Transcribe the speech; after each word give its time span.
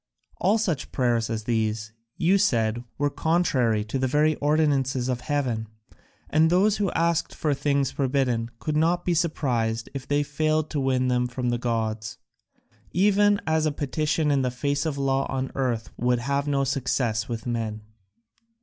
All 0.37 0.57
such 0.57 0.91
prayers 0.91 1.29
as 1.29 1.43
these, 1.43 1.93
you 2.17 2.39
said, 2.39 2.83
were 2.97 3.11
contrary 3.11 3.83
to 3.83 3.99
the 3.99 4.07
very 4.07 4.33
ordinances 4.37 5.07
of 5.07 5.21
heaven, 5.21 5.67
and 6.27 6.49
those 6.49 6.77
who 6.77 6.89
asked 6.93 7.35
for 7.35 7.53
things 7.53 7.91
forbidden 7.91 8.49
could 8.57 8.75
not 8.75 9.05
be 9.05 9.13
surprised 9.13 9.89
if 9.93 10.07
they 10.07 10.23
failed 10.23 10.71
to 10.71 10.79
win 10.79 11.07
them 11.07 11.27
from 11.27 11.49
the 11.51 11.59
gods. 11.59 12.17
Even 12.91 13.39
as 13.45 13.67
a 13.67 13.71
petition 13.71 14.31
in 14.31 14.41
the 14.41 14.49
face 14.49 14.87
of 14.87 14.97
law 14.97 15.27
on 15.29 15.51
earth 15.53 15.91
would 15.97 16.17
have 16.17 16.47
no 16.47 16.63
success 16.63 17.29
with 17.29 17.45
men." 17.45 17.83